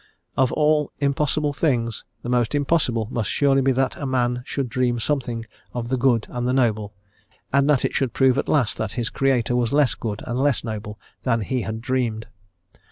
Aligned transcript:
"Of 0.35 0.51
all 0.53 0.91
impossible 0.97 1.53
thing, 1.53 1.91
the 2.23 2.29
most 2.29 2.55
impossible 2.55 3.07
must 3.11 3.29
surely 3.29 3.61
be 3.61 3.71
that 3.73 3.97
a 4.01 4.07
man 4.07 4.41
should 4.47 4.67
dream 4.67 4.99
something 4.99 5.45
of 5.75 5.89
the 5.89 5.95
Good 5.97 6.25
and 6.31 6.47
the 6.47 6.53
Noble, 6.53 6.95
and 7.53 7.69
that 7.69 7.85
it 7.85 7.93
should 7.93 8.11
prove 8.11 8.39
at 8.39 8.49
last 8.49 8.77
that 8.77 8.93
his 8.93 9.11
Creator 9.11 9.55
was 9.55 9.71
less 9.71 9.93
good 9.93 10.23
and 10.25 10.39
less 10.39 10.63
noble 10.63 10.99
than 11.21 11.41
he 11.41 11.61
had 11.61 11.81
dreamed." 11.81 12.25